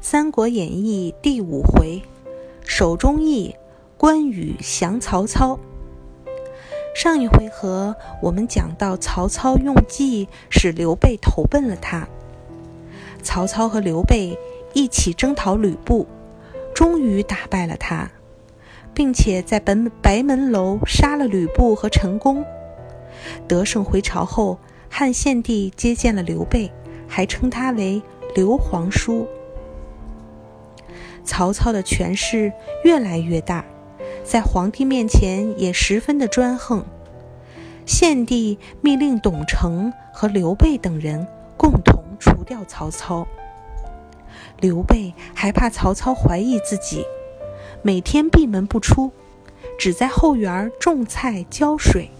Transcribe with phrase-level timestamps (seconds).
[0.00, 2.00] 三国演义》第五回，
[2.64, 3.56] 手中义，
[3.96, 5.58] 关羽降曹操。
[6.94, 12.08] 上一回合我们讲到，曹操用计使刘备投奔了他。
[13.24, 14.38] 曹操和刘备
[14.72, 16.06] 一起征讨吕布，
[16.72, 18.08] 终于打败了他，
[18.94, 22.44] 并且在本白门楼杀了吕布和陈宫。
[23.48, 24.58] 得胜回朝后，
[24.88, 26.70] 汉献帝接见了刘备，
[27.08, 28.00] 还称他为
[28.36, 29.26] 刘皇叔。
[31.28, 32.50] 曹操的权势
[32.84, 33.62] 越来越大，
[34.24, 36.82] 在皇帝面前也十分的专横。
[37.84, 41.26] 献帝命令董承和刘备等人
[41.58, 43.26] 共同除掉曹操。
[44.58, 47.04] 刘备还怕曹操怀疑自己，
[47.82, 49.12] 每天闭门不出，
[49.78, 52.10] 只在后园种菜浇水。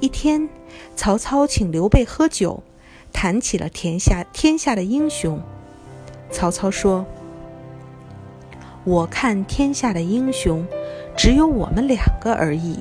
[0.00, 0.48] 一天，
[0.96, 2.62] 曹操请刘备喝酒，
[3.12, 5.38] 谈起了天下天下的英雄。
[6.30, 7.04] 曹操说
[8.84, 10.66] ：“我看天下的英雄，
[11.16, 12.80] 只有我们两个而已。”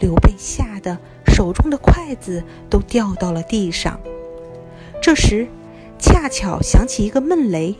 [0.00, 4.00] 刘备吓得手中的筷子都掉到了地上。
[5.00, 5.46] 这时，
[5.98, 7.74] 恰巧响起一个闷雷，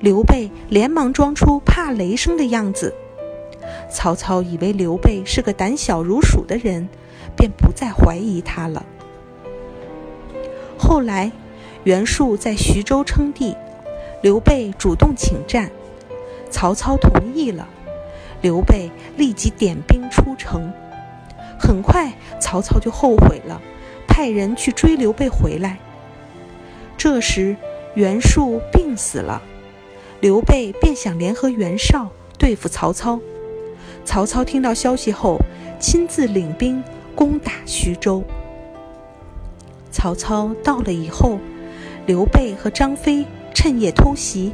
[0.00, 2.94] 刘备连忙装出怕雷声的样子。
[3.90, 6.88] 曹操以为刘备是个胆小如鼠的人。
[7.36, 8.84] 便不再怀疑他了。
[10.76, 11.30] 后来，
[11.84, 13.54] 袁术在徐州称帝，
[14.22, 15.70] 刘备主动请战，
[16.50, 17.68] 曹操同意了，
[18.40, 20.72] 刘备立即点兵出城。
[21.58, 23.60] 很快，曹操就后悔了，
[24.06, 25.78] 派人去追刘备回来。
[26.96, 27.56] 这时，
[27.94, 29.42] 袁术病死了，
[30.20, 33.20] 刘备便想联合袁绍对付曹操。
[34.04, 35.38] 曹操听到消息后，
[35.78, 36.82] 亲自领兵。
[37.18, 38.22] 攻打徐州。
[39.90, 41.40] 曹操到了以后，
[42.06, 44.52] 刘备和张飞趁夜偷袭，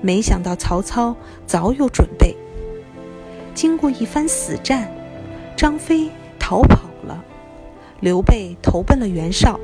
[0.00, 2.36] 没想到曹操早有准备。
[3.54, 4.88] 经过一番死战，
[5.56, 7.22] 张飞逃跑了，
[8.00, 9.58] 刘备投奔了袁绍。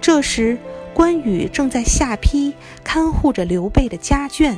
[0.00, 0.58] 这时，
[0.92, 4.56] 关羽正在下邳看护着刘备的家眷。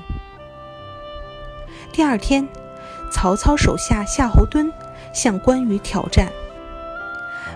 [1.93, 2.49] 第二天，
[3.13, 4.73] 曹操手下夏侯惇
[5.13, 6.33] 向关羽挑战。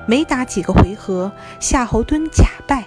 [0.06, 2.84] 没打几个回合，夏侯惇假败，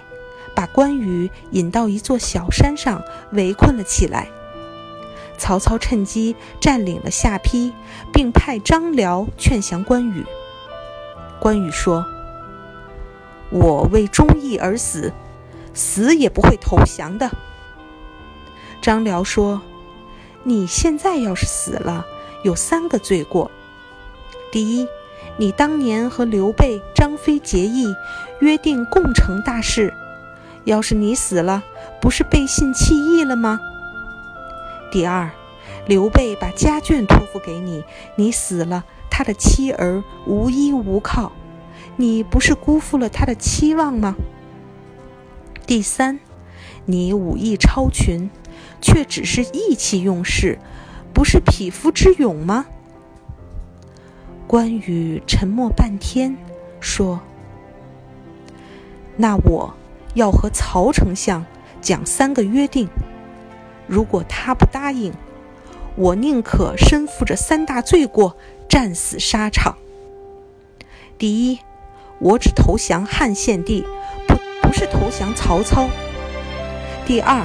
[0.80, 3.02] 关羽引到一座小山上
[3.32, 4.30] 围困了起来。
[5.36, 7.74] 曹操趁机占领了下邳，
[8.14, 10.24] 并派张辽劝降关羽。
[11.38, 12.06] 关羽说
[13.52, 15.12] ：“我为忠义而死，
[15.74, 17.30] 死也不会投降的。”
[18.80, 19.60] 张辽说
[20.44, 22.06] ：“你现在要是死了，
[22.42, 23.50] 有三个罪过。
[24.50, 24.88] 第一。”
[25.36, 27.94] 你当年和刘备、张飞结义，
[28.40, 29.94] 约定共成大事。
[30.64, 31.64] 要是你死了，
[32.00, 33.60] 不是背信弃义了吗？
[34.90, 35.30] 第二，
[35.86, 37.84] 刘备把家眷托付给你，
[38.16, 41.32] 你死了，他的妻儿无依无靠，
[41.96, 44.16] 你不是辜负了他的期望吗？
[45.66, 46.18] 第三，
[46.84, 48.30] 你武艺超群，
[48.80, 50.58] 却只是意气用事，
[51.14, 52.66] 不是匹夫之勇吗？
[54.46, 56.36] 关羽沉默半天，
[56.80, 57.20] 说
[59.16, 59.72] ：“那我
[60.14, 61.44] 要和曹丞相
[61.80, 62.88] 讲三个约定，
[63.86, 65.12] 如果他不答应，
[65.96, 68.36] 我宁可身负着三大罪过，
[68.68, 69.76] 战死沙场。
[71.18, 71.58] 第一，
[72.18, 73.84] 我只投降汉献帝，
[74.26, 75.88] 不不是投降曹操。
[77.06, 77.44] 第二，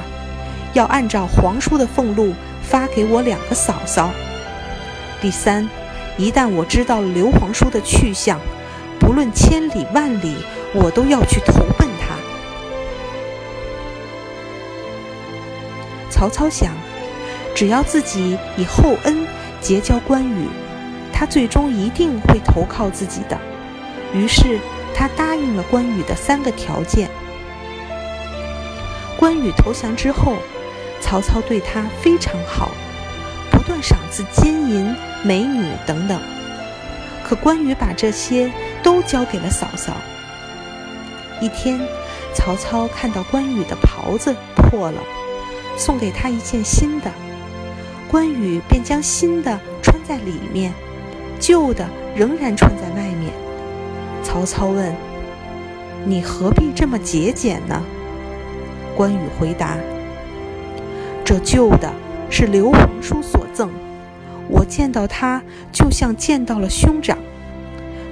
[0.72, 4.10] 要按照皇叔的俸禄发给我两个嫂嫂。
[5.20, 5.68] 第三。”
[6.18, 8.40] 一旦我知道了刘皇叔的去向，
[8.98, 10.34] 不论千里万里，
[10.72, 11.86] 我都要去投奔
[16.16, 16.72] 曹操想，
[17.54, 19.26] 只要自己以厚恩
[19.60, 20.48] 结交关羽，
[21.12, 23.38] 他最终一定会投靠自己的。
[24.14, 24.58] 于是
[24.94, 27.10] 他答应了关羽的三个条件。
[29.18, 30.36] 关羽投降之后，
[31.02, 32.70] 曹操对他非常好。
[33.50, 36.18] 不断赏赐金银、美女等等，
[37.22, 38.50] 可关羽把这些
[38.82, 39.92] 都交给了嫂嫂。
[41.42, 41.78] 一天，
[42.32, 45.00] 曹操看到关羽的袍子破了，
[45.76, 47.10] 送给他一件新的，
[48.08, 50.72] 关羽便将新的穿在里面，
[51.38, 53.32] 旧的仍然穿在外面。
[54.22, 54.94] 曹操问
[56.04, 57.82] ：“你何必这么节俭呢？”
[58.96, 59.76] 关羽回答
[61.24, 61.92] ：“这旧的。”
[62.28, 63.70] 是刘皇叔所赠，
[64.48, 65.40] 我见到他
[65.70, 67.16] 就像见到了兄长，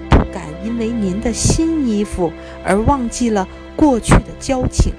[0.09, 2.33] 不敢因为您的新衣服
[2.65, 4.95] 而忘记了过去的交情。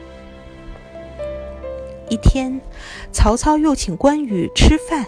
[2.09, 2.61] 一天，
[3.11, 5.05] 曹操又请关羽吃饭，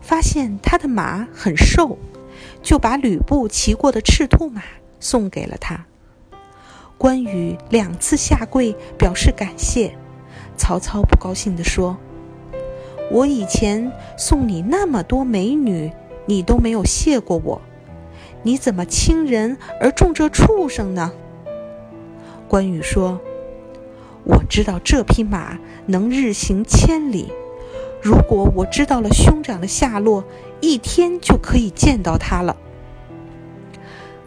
[0.00, 1.98] 发现他的马很瘦，
[2.62, 4.62] 就把吕布骑过的赤兔马
[5.00, 5.86] 送给了他。
[6.96, 9.96] 关羽两次下跪表示感谢，
[10.56, 11.96] 曹操不高兴地说
[13.10, 15.90] ：“我以前送你那么多美女，
[16.26, 17.60] 你都没有谢过我，
[18.42, 21.12] 你怎么轻人而重这畜生呢？”
[22.48, 23.20] 关羽说。
[24.28, 27.32] 我知道这匹马能日行千里，
[28.02, 30.22] 如果我知道了兄长的下落，
[30.60, 32.54] 一天就可以见到他了。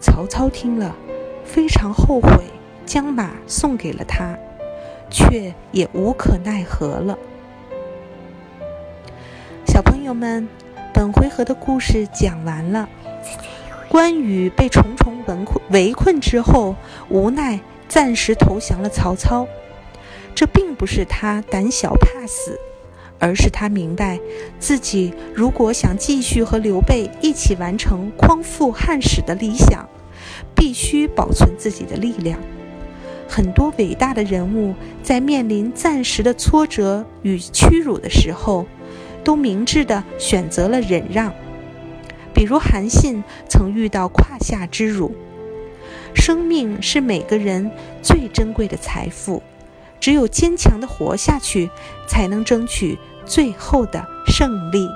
[0.00, 0.96] 曹操听了，
[1.44, 2.42] 非常后悔，
[2.84, 4.36] 将马送给了他，
[5.08, 7.16] 却也无可奈何了。
[9.64, 10.48] 小朋友们，
[10.92, 12.88] 本回合的故事讲完了。
[13.88, 16.74] 关羽被重重围困围困之后，
[17.08, 19.46] 无奈暂时投降了曹操。
[20.42, 22.58] 这并不是他胆小怕死，
[23.20, 24.18] 而是他明白，
[24.58, 29.88] 自己如果想继续和刘备一起完成匡复汉室的理想，
[30.56, 32.40] 必须保存自己的力量。
[33.28, 38.66] 很多伟大的人物在面临暂时的挫折与屈辱的时候，
[39.22, 41.32] 都明智地选择了忍让。
[42.34, 45.14] 比如韩信曾遇到胯下之辱。
[46.16, 47.70] 生命是每个人
[48.02, 49.40] 最珍贵的财富。
[50.02, 51.70] 只有坚强的活下去，
[52.08, 54.88] 才能争取最后的胜利。